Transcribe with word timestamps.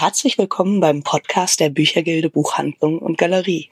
herzlich 0.00 0.38
willkommen 0.38 0.80
beim 0.80 1.02
Podcast 1.02 1.60
der 1.60 1.68
Büchergilde 1.68 2.30
Buchhandlung 2.30 3.00
und 3.00 3.18
Galerie. 3.18 3.70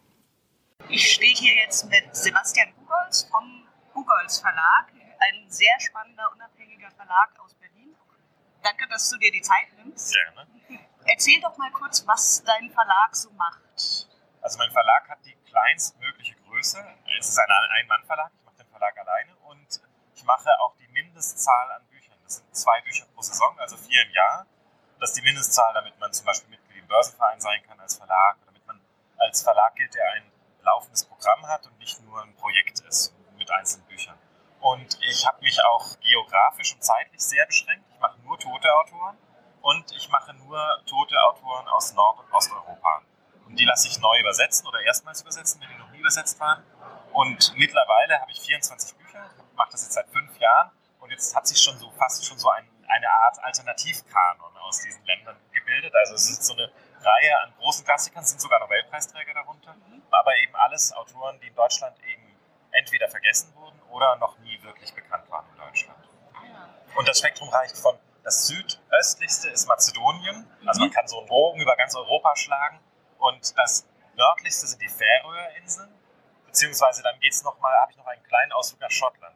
Ich 0.91 1.15
stehe 1.15 1.35
hier 1.35 1.55
jetzt 1.55 1.89
mit 1.89 2.05
Sebastian 2.15 2.69
Bugolz 2.75 3.27
vom 3.31 3.67
Bugolz 3.95 4.39
Verlag, 4.39 4.93
ein 5.21 5.47
sehr 5.49 5.73
spannender, 5.81 6.31
unabhängiger 6.35 6.91
Verlag 6.91 7.31
aus 7.43 7.55
Berlin. 7.55 7.97
Danke, 8.63 8.87
dass 8.91 9.09
du 9.09 9.17
dir 9.17 9.33
die 9.33 9.41
Zeit 9.41 9.69
nimmst. 9.79 10.13
Gerne. 10.13 10.47
Erzähl 11.07 11.41
doch 11.41 11.57
mal 11.57 11.71
kurz, 11.71 12.07
was 12.07 12.45
dein 12.45 12.69
Verlag 12.73 13.17
so 13.17 13.31
macht. 13.31 14.07
Also 14.43 14.59
mein 14.59 14.71
Verlag 14.71 15.09
hat 15.09 15.25
die 15.25 15.35
kleinstmögliche 15.49 16.35
Größe. 16.47 16.77
Es 17.19 17.31
ist 17.31 17.39
ein 17.39 17.49
Ein-Mann-Verlag, 17.81 18.33
ich 18.39 18.45
mache 18.45 18.57
den 18.59 18.69
Verlag 18.69 18.99
alleine 18.99 19.35
und 19.49 19.81
ich 20.15 20.25
mache 20.25 20.51
auch 20.61 20.77
die 20.77 20.89
Mindestzahl 20.89 21.73
an 21.73 21.87
Büchern. 21.89 22.19
Das 22.23 22.37
sind 22.37 22.55
zwei 22.55 22.83
Bücher 22.83 23.07
pro 23.15 23.23
Saison, 23.23 23.59
also 23.59 23.79
vier 23.79 24.03
im 24.03 24.11
Jahr. 24.13 24.47
Das 25.01 25.11
ist 25.11 25.17
die 25.17 25.23
Mindestzahl, 25.23 25.73
damit 25.75 25.99
man 26.01 26.13
zum 26.13 26.27
Beispiel 26.27 26.51
Mitglied 26.51 26.83
im 26.83 26.89
Börsenverein 26.89 27.41
sein 27.41 27.63
kann 27.69 27.79
als 27.79 27.97
Verlag, 27.97 28.37
damit 28.47 28.67
man 28.67 28.81
als 29.19 29.43
Verlag 29.43 29.77
gilt, 29.77 29.95
der 29.95 30.11
ein 30.13 30.33
laufendes 30.63 31.05
Programm 31.05 31.47
hat 31.47 31.67
und 31.67 31.79
nicht 31.79 32.01
nur 32.03 32.21
ein 32.23 32.35
Projekt 32.35 32.81
ist 32.81 33.15
mit 33.37 33.51
einzelnen 33.51 33.87
Büchern. 33.87 34.19
Und 34.61 34.99
ich 35.03 35.25
habe 35.27 35.41
mich 35.41 35.65
auch 35.65 35.99
geografisch 36.01 36.75
und 36.75 36.83
zeitlich 36.83 37.21
sehr 37.21 37.47
beschränkt. 37.47 37.85
Ich 37.93 38.01
mache 38.01 38.19
nur 38.23 38.39
tote 38.39 38.75
Autoren 38.75 39.17
und 39.63 39.93
ich 39.93 40.09
mache 40.09 40.35
nur 40.35 40.59
tote 40.87 41.15
Autoren 41.23 41.69
aus 41.69 41.93
Nord- 41.95 42.19
und 42.19 42.33
Osteuropa. 42.33 43.03
Und 43.47 43.57
die 43.57 43.65
lasse 43.65 43.87
ich 43.89 44.01
neu 44.01 44.19
übersetzen 44.19 44.67
oder 44.67 44.81
erstmals 44.83 45.23
übersetzen, 45.23 45.61
wenn 45.61 45.69
die 45.69 45.79
noch 45.79 45.91
nie 45.91 46.01
übersetzt 46.01 46.41
waren. 46.41 46.65
Und 47.13 47.55
mittlerweile 47.57 48.21
habe 48.21 48.31
ich 48.33 48.41
24 48.41 48.97
Bücher, 48.97 49.31
mache 49.55 49.71
das 49.73 49.83
jetzt 49.85 49.95
seit 49.95 50.09
fünf 50.09 50.37
Jahren 50.39 50.71
und 51.01 51.11
jetzt 51.11 51.35
hat 51.35 51.47
sich 51.47 51.59
schon 51.61 51.79
so 51.79 51.91
fast 51.93 52.27
schon 52.27 52.39
so 52.39 52.51
ein, 52.51 52.69
eine 52.89 53.11
Art 53.11 53.39
Alternativkanon 53.43 54.57
aus 54.59 54.81
diesen 54.83 55.05
Ländern 55.05 55.37
gebildet. 55.53 55.95
Also 55.95 56.15
es 56.15 56.31
ist 56.31 56.45
so 56.45 56.55
eine 56.55 56.71
Reihe 57.01 57.41
an 57.43 57.53
großen 57.59 57.85
Klassikern, 57.85 58.25
sind 58.25 58.41
sogar 58.41 58.61
Nobelpreisträger 58.61 59.35
darunter, 59.35 59.75
aber 60.11 60.37
eben 60.39 60.55
alles 60.57 60.93
Autoren, 60.93 61.39
die 61.41 61.49
in 61.49 61.55
Deutschland 61.55 61.97
eben 62.05 62.37
entweder 62.73 63.09
vergessen 63.09 63.55
wurden 63.55 63.81
oder 63.91 64.17
noch 64.17 64.39
nie 64.39 64.61
wirklich 64.63 64.93
bekannt 64.95 65.29
waren 65.31 65.47
in 65.53 65.59
Deutschland. 65.59 65.99
Und 66.97 67.09
das 67.09 67.19
Spektrum 67.19 67.49
reicht 67.49 67.77
von 67.79 67.99
das 68.25 68.47
südöstlichste 68.47 69.49
ist 69.49 69.67
Mazedonien, 69.67 70.47
also 70.67 70.81
man 70.81 70.91
kann 70.91 71.09
so 71.09 71.19
einen 71.19 71.29
Bogen 71.29 71.61
über 71.61 71.75
ganz 71.77 71.95
Europa 71.95 72.37
schlagen 72.37 72.79
und 73.17 73.57
das 73.57 73.87
nördlichste 74.17 74.67
sind 74.67 74.83
die 74.83 74.89
Färöerinseln, 74.89 75.89
beziehungsweise 76.45 77.03
dann 77.03 77.19
geht's 77.21 77.43
noch 77.43 77.59
mal, 77.61 77.75
habe 77.81 77.93
ich 77.93 77.97
noch 77.97 78.07
einen 78.07 78.23
kleinen 78.25 78.53
Ausflug 78.53 78.81
nach 78.81 78.91
Schottland. 78.91 79.35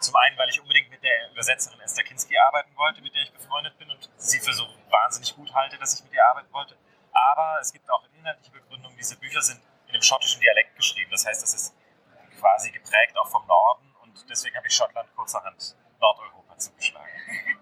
Zum 0.00 0.14
einen, 0.16 0.38
weil 0.38 0.48
ich 0.48 0.60
unbedingt 0.60 0.90
mit 0.90 1.02
der 1.02 1.30
Übersetzerin 1.30 1.80
Esther 1.80 2.04
Kinski 2.04 2.36
arbeiten 2.38 2.76
wollte, 2.76 3.02
mit 3.02 3.14
der 3.14 3.22
ich 3.22 3.32
befreundet 3.32 3.76
bin 3.78 3.90
und 3.90 4.08
sie 4.16 4.38
für 4.38 4.52
so 4.52 4.66
wahnsinnig 4.90 5.34
gut 5.34 5.52
halte, 5.54 5.76
dass 5.78 5.94
ich 5.94 6.04
mit 6.04 6.12
ihr 6.12 6.24
arbeiten 6.24 6.52
wollte. 6.52 6.76
Aber 7.12 7.58
es 7.60 7.72
gibt 7.72 7.90
auch 7.90 8.04
inhaltliche 8.16 8.52
Begründungen, 8.52 8.96
diese 8.96 9.16
Bücher 9.18 9.42
sind 9.42 9.60
in 9.86 9.94
dem 9.94 10.02
schottischen 10.02 10.40
Dialekt 10.40 10.76
geschrieben. 10.76 11.10
Das 11.10 11.26
heißt, 11.26 11.42
das 11.42 11.54
ist 11.54 11.74
quasi 12.38 12.70
geprägt 12.70 13.16
auch 13.18 13.28
vom 13.28 13.44
Norden 13.46 13.94
und 14.02 14.28
deswegen 14.30 14.56
habe 14.56 14.66
ich 14.66 14.74
Schottland 14.74 15.08
kurzerhand 15.16 15.76
Nordeuropa 16.00 16.56
zugeschlagen. 16.58 17.08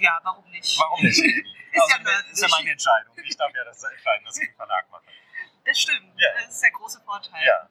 Ja, 0.00 0.18
warum 0.22 0.50
nicht? 0.50 0.78
Warum 0.78 0.98
nicht? 1.02 1.18
Ist 1.72 1.82
also, 1.82 2.08
ja 2.08 2.18
ist 2.32 2.42
ja 2.42 2.48
meine 2.48 2.70
Entscheidung. 2.70 3.14
Ich 3.22 3.36
darf 3.36 3.54
ja 3.54 3.64
das 3.64 3.84
entscheiden, 3.84 4.26
was 4.26 4.38
ich 4.38 4.48
im 4.48 4.54
Verlag 4.56 4.90
mache. 4.90 5.04
Das 5.64 5.78
stimmt. 5.78 6.18
Ja. 6.18 6.28
Das 6.34 6.48
ist 6.48 6.62
der 6.62 6.70
große 6.72 7.00
Vorteil. 7.02 7.46
Ja. 7.46 7.68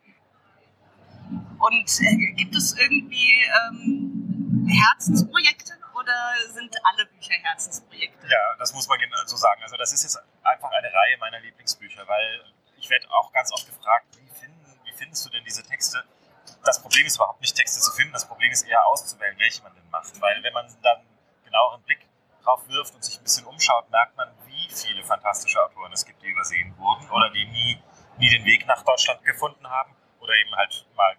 Und 1.60 2.02
äh, 2.02 2.16
gibt 2.34 2.56
es 2.56 2.78
irgendwie 2.78 3.44
ähm, 3.70 4.66
Herzensprojekte 4.68 5.74
oder 5.94 6.14
sind 6.54 6.76
alle 6.84 7.06
Bücher 7.08 7.36
Herzensprojekte? 7.44 8.28
Ja, 8.28 8.56
das 8.58 8.74
muss 8.74 8.88
man 8.88 9.00
so 9.26 9.36
sagen. 9.36 9.62
Also 9.64 9.76
das 9.78 9.92
ist 9.92 10.04
jetzt 10.04 10.20
einfach 10.44 10.72
eine 10.72 10.88
Reihe 10.88 11.18
meiner 11.20 11.40
Lieblingsbücher, 11.42 12.08
weil 12.08 12.54
ich 12.78 12.90
werde 12.90 13.10
auch 13.12 13.32
ganz 13.34 13.52
oft 13.52 13.66
gefragt, 13.66 14.06
wie, 14.18 14.30
finden, 14.40 14.80
wie 14.86 14.94
findest 14.94 15.26
du 15.26 15.30
denn 15.30 15.44
diese 15.44 15.64
Texte? 15.64 16.04
Das 16.64 16.82
Problem 16.82 17.06
ist 17.06 17.18
überhaupt 17.18 17.42
nicht, 17.42 17.56
Texte 17.56 17.80
zu 17.80 17.92
finden. 17.92 18.14
Das 18.14 18.28
Problem 18.28 18.52
ist 18.52 18.64
eher 18.64 18.86
auszuwählen, 18.88 19.38
welche 19.38 19.62
man 19.64 19.74
denn 19.76 19.90
macht. 19.90 20.20
Weil 20.22 20.42
wenn 20.44 20.54
man 20.54 20.66
dann 20.82 21.02
genaueren 21.44 21.82
Blick 21.84 22.00
drauf 22.44 22.68
wirft 22.70 22.96
und 22.96 23.04
sich 23.04 23.18
ein 23.20 23.24
bisschen 23.24 23.46
umschaut, 23.46 23.90
merkt 23.92 24.16
man, 24.16 24.30
wie 24.46 24.70
viele 24.74 25.04
fantastische 25.04 25.62
Autoren 25.64 25.92
es 25.92 26.06
gibt, 26.06 26.22
die 26.22 26.28
übersehen 26.28 26.74
wurden 26.78 27.10
oder 27.10 27.30
die 27.32 27.46
nie, 27.46 27.82
nie 28.18 28.30
den 28.30 28.46
Weg 28.46 28.66
nach 28.66 28.82
Deutschland 28.84 29.24
gefunden 29.24 29.68
haben 29.70 29.94
oder 30.20 30.34
eben 30.36 30.56
halt 30.56 30.86
mal 30.96 31.18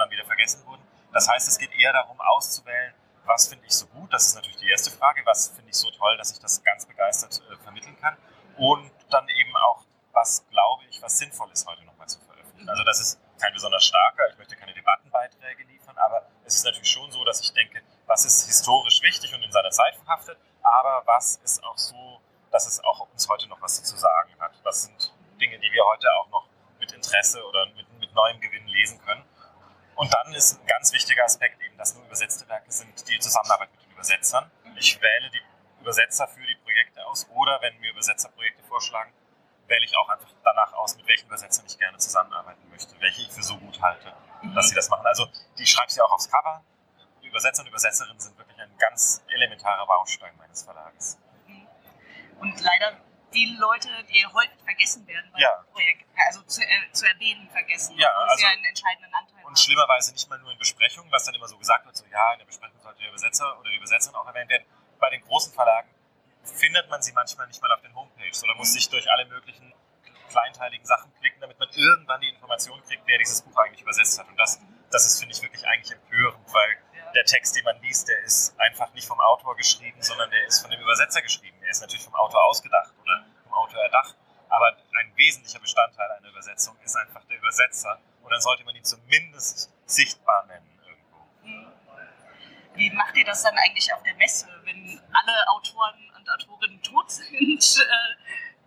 dann 0.00 0.10
wieder 0.10 0.24
vergessen 0.24 0.64
wurden. 0.66 0.82
Das 1.12 1.28
heißt, 1.28 1.48
es 1.48 1.58
geht 1.58 1.72
eher 1.74 1.92
darum, 1.92 2.20
auszuwählen, 2.20 2.94
was 3.24 3.48
finde 3.48 3.66
ich 3.66 3.72
so 3.72 3.86
gut. 3.86 4.12
Das 4.12 4.26
ist 4.26 4.34
natürlich 4.34 4.56
die 4.56 4.68
erste 4.68 4.90
Frage. 4.90 5.22
Was 5.24 5.48
finde 5.48 5.70
ich 5.70 5.76
so 5.76 5.90
toll, 5.90 6.16
dass 6.16 6.32
ich 6.32 6.38
das 6.38 6.62
ganz 6.64 6.86
begeistert 6.86 7.40
äh, 7.50 7.56
vermitteln 7.62 7.96
kann. 8.00 8.16
Und 8.56 8.90
dann 9.10 9.28
eben 9.28 9.56
auch, 9.56 9.84
was 10.12 10.44
glaube 10.50 10.84
ich, 10.90 11.00
was 11.02 11.18
sinnvoll 11.18 11.50
ist, 11.52 11.66
heute 11.66 11.84
nochmal 11.84 12.08
zu 12.08 12.20
veröffentlichen. 12.20 12.68
Also 12.68 12.84
das 12.84 13.00
ist 13.00 13.20
kein 13.40 13.52
besonders 13.52 13.84
starker, 13.84 14.28
ich 14.30 14.38
möchte 14.38 14.56
keine 14.56 14.74
Debattenbeiträge 14.74 15.64
liefern, 15.64 15.96
aber 15.96 16.26
es 16.44 16.56
ist 16.56 16.64
natürlich 16.64 16.90
schon 16.90 17.10
so, 17.10 17.24
dass 17.24 17.40
ich 17.40 17.52
denke, 17.54 17.80
was 18.06 18.24
ist 18.26 18.46
historisch 18.46 19.00
wichtig 19.02 19.34
und 19.34 19.42
in 19.42 19.50
seiner 19.50 19.70
Zeit 19.70 19.94
verhaftet, 19.96 20.38
aber 20.62 21.02
was 21.06 21.36
ist 21.36 21.64
auch 21.64 21.78
so, 21.78 22.20
dass 22.50 22.66
es 22.66 22.82
auch 22.84 23.08
uns 23.12 23.28
heute 23.28 23.48
noch 23.48 23.62
was 23.62 23.82
zu 23.82 23.96
sagen 23.96 24.34
hat. 24.40 24.52
Was 24.62 24.82
sind 24.82 25.14
Dinge, 25.40 25.58
die 25.58 25.72
wir 25.72 25.84
heute 25.84 26.08
auch 26.14 26.28
noch 26.28 26.46
mit 26.78 26.92
Interesse 26.92 27.44
oder 27.46 27.66
mit, 27.76 27.86
mit 27.98 28.14
neuem 28.14 28.40
Gewinn 28.40 28.66
lesen 28.66 29.00
können. 29.04 29.22
Und 29.96 30.12
dann 30.12 30.32
ist 30.34 30.60
ein 30.60 30.66
ganz 30.66 30.92
wichtiger 30.92 31.24
Aspekt 31.24 31.60
eben, 31.62 31.76
dass 31.76 31.94
nur 31.94 32.04
übersetzte 32.06 32.48
Werke 32.48 32.70
sind, 32.72 33.08
die 33.08 33.18
Zusammenarbeit 33.18 33.70
mit 33.72 33.82
den 33.82 33.90
Übersetzern. 33.92 34.50
Ich 34.76 35.00
wähle 35.00 35.30
die 35.30 35.42
Übersetzer 35.80 36.26
für 36.28 36.46
die 36.46 36.54
Projekte 36.56 37.04
aus 37.06 37.28
oder 37.30 37.60
wenn 37.60 37.78
mir 37.80 37.90
Übersetzer 37.90 38.28
Projekte 38.30 38.62
vorschlagen, 38.64 39.12
wähle 39.66 39.84
ich 39.84 39.96
auch 39.96 40.08
einfach 40.08 40.28
danach 40.42 40.72
aus, 40.74 40.96
mit 40.96 41.06
welchen 41.06 41.26
Übersetzern 41.26 41.64
ich 41.66 41.78
gerne 41.78 41.98
zusammenarbeiten 41.98 42.68
möchte, 42.70 42.98
welche 43.00 43.22
ich 43.22 43.30
für 43.30 43.42
so 43.42 43.56
gut 43.58 43.80
halte, 43.80 44.12
dass 44.54 44.68
sie 44.68 44.74
das 44.74 44.88
machen. 44.88 45.06
Also 45.06 45.26
die 45.58 45.66
schreibe 45.66 45.90
ich 45.92 46.00
auch 46.00 46.12
aufs 46.12 46.30
Cover. 46.30 46.62
Die 47.22 47.28
Übersetzer 47.28 47.62
und 47.62 47.68
Übersetzerinnen 47.68 48.18
sind 48.20 48.36
wirklich 48.38 48.58
ein 48.60 48.76
ganz 48.78 49.22
elementarer 49.28 49.86
Baustein 49.86 50.36
meines 50.38 50.62
Verlages. 50.62 51.18
Und 52.40 52.60
leider 52.60 52.96
die 53.32 53.54
Leute, 53.60 53.88
die 54.12 54.26
häufig 54.26 54.58
vergessen 54.64 55.06
werden 55.06 55.30
bei 55.32 55.38
Ja. 55.40 55.64
Projekten, 55.72 56.10
also 56.26 56.42
zu, 56.42 56.62
äh, 56.62 56.90
zu 56.92 57.06
erwähnen 57.06 57.48
vergessen, 57.50 57.96
Ja, 57.96 58.08
also- 58.12 58.38
sie 58.38 58.46
einen 58.46 58.64
entscheidenden 58.64 59.14
Anteil 59.14 59.39
Und 59.50 59.58
schlimmerweise 59.58 60.12
nicht 60.12 60.30
mal 60.30 60.38
nur 60.38 60.52
in 60.52 60.58
Besprechungen, 60.58 61.10
was 61.10 61.24
dann 61.24 61.34
immer 61.34 61.48
so 61.48 61.58
gesagt 61.58 61.84
wird, 61.84 61.96
so 61.96 62.04
ja, 62.06 62.34
in 62.34 62.38
der 62.38 62.46
Besprechung 62.46 62.80
sollte 62.80 63.00
der 63.00 63.08
Übersetzer 63.08 63.58
oder 63.58 63.68
die 63.68 63.76
Übersetzerin 63.76 64.14
auch 64.14 64.26
erwähnt 64.28 64.48
werden. 64.48 64.64
Bei 65.00 65.10
den 65.10 65.20
großen 65.22 65.52
Verlagen 65.52 65.90
findet 66.44 66.88
man 66.88 67.02
sie 67.02 67.12
manchmal 67.12 67.48
nicht 67.48 67.60
mal 67.60 67.72
auf 67.72 67.80
den 67.80 67.92
Homepages 67.92 68.44
oder 68.44 68.54
muss 68.54 68.72
sich 68.72 68.88
durch 68.88 69.10
alle 69.10 69.26
möglichen 69.26 69.74
kleinteiligen 70.30 70.86
Sachen 70.86 71.12
klicken, 71.18 71.40
damit 71.40 71.58
man 71.58 71.68
irgendwann 71.70 72.20
die 72.20 72.28
Information 72.28 72.80
kriegt, 72.84 73.02
wer 73.06 73.18
dieses 73.18 73.42
Buch 73.42 73.56
eigentlich 73.56 73.82
übersetzt 73.82 74.20
hat. 74.20 74.28
Und 74.28 74.36
das, 74.36 74.60
das 74.92 75.04
ist, 75.04 75.18
finde 75.18 75.34
ich, 75.34 75.42
wirklich 75.42 75.66
eigentlich 75.66 75.90
empörend, 75.90 76.46
weil 76.52 76.76
der 77.12 77.24
Text, 77.24 77.56
den 77.56 77.64
man 77.64 77.80
liest, 77.82 78.06
der 78.06 78.22
ist 78.22 78.54
einfach 78.56 78.92
nicht 78.94 79.08
vom 79.08 79.18
Autor 79.18 79.56
geschrieben, 79.56 80.00
sondern 80.00 80.30
der 80.30 80.46
ist 80.46 80.60
von 80.60 80.70
dem 80.70 80.80
Übersetzer 80.80 81.22
geschrieben. 81.22 81.60
Er 81.62 81.70
ist 81.70 81.80
natürlich 81.80 82.04
vom 82.04 82.14
Autor 82.14 82.44
ausgedacht 82.44 82.94
oder 83.02 83.26
vom 83.42 83.52
Autor 83.54 83.82
erdacht, 83.82 84.14
aber 84.48 84.76
ein 85.00 85.16
wesentlicher 85.16 85.58
Bestandteil 85.58 86.08
einer 86.12 86.28
Übersetzung 86.28 86.76
ist 86.84 86.94
einfach 86.94 87.24
der 87.24 87.38
Übersetzer 87.38 87.98
und 88.30 88.34
dann 88.34 88.42
sollte 88.42 88.62
man 88.64 88.76
ihn 88.76 88.84
zumindest 88.84 89.72
sichtbar 89.86 90.46
nennen 90.46 90.78
irgendwo. 90.86 91.26
Wie 92.76 92.90
macht 92.90 93.16
ihr 93.16 93.24
das 93.24 93.42
dann 93.42 93.58
eigentlich 93.58 93.92
auf 93.92 94.04
der 94.04 94.14
Messe, 94.14 94.46
wenn 94.62 95.00
alle 95.12 95.48
Autoren 95.48 96.12
und 96.16 96.30
Autorinnen 96.30 96.80
tot 96.82 97.10
sind? 97.10 97.86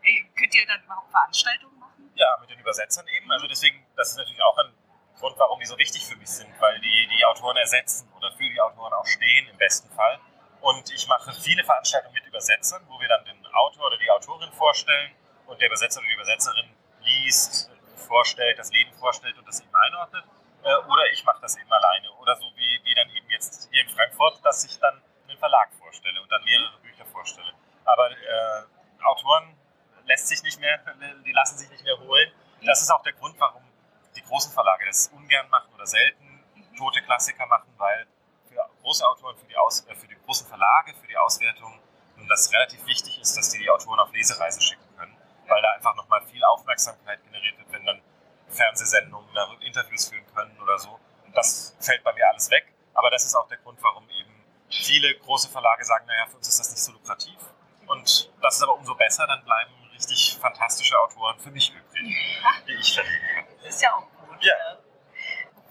Äh, 0.06 0.20
könnt 0.36 0.54
ihr 0.54 0.68
dann 0.68 0.84
überhaupt 0.84 1.10
Veranstaltungen 1.12 1.80
machen? 1.80 2.12
Ja, 2.16 2.38
mit 2.42 2.50
den 2.50 2.60
Übersetzern 2.60 3.08
eben. 3.08 3.32
Also 3.32 3.48
deswegen, 3.48 3.86
das 3.96 4.10
ist 4.10 4.18
natürlich 4.18 4.44
auch 4.44 4.58
ein 4.58 4.74
Grund, 5.18 5.40
warum 5.40 5.62
die 5.62 5.66
so 5.66 5.78
wichtig 5.78 6.06
für 6.06 6.18
mich 6.18 6.28
sind, 6.28 6.52
weil 6.60 6.78
die 6.82 7.08
die 7.08 7.24
Autoren 7.24 7.56
ersetzen 7.56 8.12
oder 8.18 8.30
für 8.34 8.44
die 8.44 8.60
Autoren 8.60 8.92
auch 8.92 9.06
stehen 9.06 9.48
im 9.48 9.56
besten 9.56 9.90
Fall. 9.96 10.20
Und 10.60 10.92
ich 10.92 11.08
mache 11.08 11.32
viele 11.32 11.64
Veranstaltungen 11.64 12.14
mit 12.14 12.26
Übersetzern, 12.26 12.84
wo 12.90 13.00
wir 13.00 13.08
dann 13.08 13.24
den 13.24 13.48
Autor 13.54 13.88
oder 13.88 13.98
die 13.98 14.12
Autorin 14.12 14.52
vorstellen 14.52 15.16
und 15.46 15.62
der 15.62 15.70
Übersetzer 15.70 16.02
oder 16.02 16.10
die 16.10 16.16
Übersetzerin 16.16 16.70
liest, 17.06 17.63
vorstellt, 18.14 18.60
das 18.60 18.72
Leben 18.72 18.94
vorstellt 18.94 19.36
und 19.40 19.48
das 19.48 19.60
eben 19.60 19.76
einordnet. 19.76 20.24
Äh, 20.64 20.76
Oder 20.92 21.04
ich 21.12 21.24
mache 21.26 21.42
das 21.42 21.58
eben 21.58 21.72
alleine. 21.72 22.12
Oder 22.22 22.36
so 22.36 22.46
wie, 22.56 22.80
wie 22.84 22.94
dann 22.94 23.10
eben 23.10 23.28
jetzt 23.30 23.70
hier 23.72 23.82
in 23.82 23.90
Frankfurt, 23.90 24.40
dass 24.46 24.64
ich 24.66 24.78
dann 24.80 25.02
einen 25.28 25.40
Verlag 25.40 25.74
vorstelle 25.80 26.22
und 26.22 26.32
dann 26.32 26.44
mehrere 26.44 26.78
Bücher 26.82 27.06
vorstelle. 27.06 27.52
Aber 27.86 28.12
äh, 28.12 29.04
Autoren 29.04 29.58
lässt 30.06 30.28
sich 30.28 30.44
nicht 30.44 30.60
mehr, 30.60 30.78
die 31.26 31.32
lassen 31.32 31.58
sich 31.58 31.70
nicht 31.72 31.84
mehr 31.84 31.98
holen. 31.98 32.32
Das 32.66 32.82
ist 32.82 32.92
auch 32.92 33.02
der 33.02 33.14
Grund, 33.14 33.36
warum 33.40 33.64
die 34.16 34.22
großen 34.22 34.54
Verlage 34.54 34.86
das 34.86 35.08
ungern 35.08 35.50
machen 35.50 35.74
oder 35.74 35.88
selten 35.88 36.44
tote 36.78 37.02
Klassiker 37.02 37.46
machen, 37.48 37.74
weil 37.78 38.06
für 38.48 38.62
große 38.82 39.06
Autoren, 39.08 39.36
für 39.38 39.48
die, 39.48 39.58
Aus, 39.58 39.86
äh, 39.88 39.96
für 39.96 40.08
die 40.08 40.18
großen 40.26 40.48
Verlage, 40.48 40.94
für 40.94 41.08
die 41.08 41.18
Auswertung, 41.18 41.80
nun 42.18 42.28
das 42.28 42.52
relativ 42.54 42.86
wichtig 42.86 43.20
ist, 43.20 43.36
dass 43.36 43.50
die 43.50 43.60
die 43.60 43.70
Autoren 43.70 44.00
auf 44.00 44.14
Lesereise 44.14 44.62
schicken 44.62 44.86
können, 44.98 45.18
weil 45.48 45.62
da 45.62 45.72
einfach 45.72 45.96
nochmal 45.96 46.22
viel 46.28 46.44
Aufmerksamkeit 46.44 47.24
generiert 47.24 47.58
wird, 47.58 47.72
wenn 47.72 47.86
dann 47.86 48.02
Fernsehsendungen 48.54 49.34
da 49.34 49.52
Interviews 49.62 50.10
führen 50.10 50.26
können 50.36 50.60
oder 50.62 50.78
so. 50.80 51.00
Das 51.34 51.76
fällt 51.80 52.04
bei 52.04 52.14
mir 52.14 52.28
alles 52.30 52.50
weg, 52.52 52.72
aber 52.94 53.10
das 53.10 53.26
ist 53.26 53.36
auch 53.36 53.48
der 53.48 53.58
Grund, 53.58 53.82
warum 53.82 54.08
eben 54.10 54.44
viele 54.70 55.14
große 55.20 55.50
Verlage 55.50 55.84
sagen, 55.84 56.06
naja, 56.06 56.26
für 56.28 56.38
uns 56.38 56.48
ist 56.48 56.60
das 56.60 56.70
nicht 56.72 56.84
so 56.84 56.92
lukrativ. 56.92 57.38
Und 57.88 58.32
das 58.42 58.56
ist 58.56 58.64
aber 58.64 58.76
umso 58.76 58.96
besser, 58.96 59.28
dann 59.28 59.44
bleiben 59.44 59.72
richtig 59.94 60.38
fantastische 60.40 60.98
Autoren 61.00 61.38
für 61.40 61.52
mich 61.52 61.72
übrig, 61.74 62.16
die 62.68 62.74
ich 62.74 62.94
verlegen 62.94 63.22
kann. 63.36 63.66
Ist 63.68 63.82
ja 63.82 63.94
auch 63.96 64.08
gut. 64.28 64.44
Ja. 64.44 64.54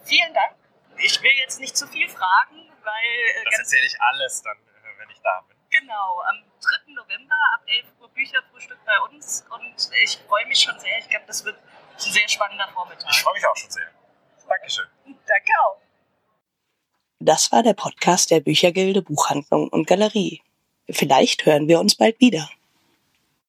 Vielen 0.05 0.35
Dank. 0.35 0.57
Ich 0.99 1.21
will 1.23 1.33
jetzt 1.39 1.59
nicht 1.59 1.77
zu 1.77 1.87
viel 1.89 2.09
fragen, 2.09 2.71
weil 2.83 3.41
äh, 3.41 3.45
Das 3.45 3.59
erzähle 3.61 3.87
ich 3.87 4.01
alles 4.01 4.43
dann, 4.43 4.57
äh, 4.57 4.99
wenn 4.99 5.11
ich 5.11 5.21
da 5.23 5.41
bin. 5.49 5.57
genau 5.71 6.21
am 6.29 6.45
3. 6.61 6.93
November 6.93 7.35
ab 7.55 7.63
11 7.67 7.87
Uhr 8.01 8.09
Bücherfrühstück 8.11 8.79
bei 8.85 8.99
uns 9.11 9.45
und 9.51 9.91
ich 10.03 10.19
freue 10.29 10.47
mich 10.47 10.61
schon 10.61 10.79
sehr. 10.79 10.99
Ich 10.99 11.09
glaube, 11.09 11.25
das 11.27 11.45
wird 11.45 11.59
ein 11.95 12.13
sehr 12.13 12.29
spannender 12.29 12.69
Vormittag. 12.73 13.11
Ich 13.11 13.23
freue 13.23 13.35
mich 13.35 13.47
auch 13.47 13.57
schon 13.57 13.71
sehr. 13.71 13.89
Dankeschön. 14.49 14.87
Danke 15.05 15.53
auch. 15.65 15.79
Das 17.21 17.53
war 17.53 17.63
der 17.63 17.75
Podcast 17.75 18.31
der 18.31 18.41
Büchergilde 18.41 19.03
Buchhandlung 19.03 19.69
und 19.69 19.87
Galerie. 19.87 20.43
Vielleicht 20.91 21.47
hören 21.47 21.69
wir 21.69 21.79
uns 21.79 21.95
bald 21.95 22.19
wieder. 22.21 22.51